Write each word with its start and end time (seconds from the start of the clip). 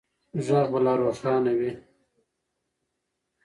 غږ 0.45 0.67
به 0.73 0.79
لا 0.85 0.93
روښانه 1.01 1.51
وي. 1.59 1.71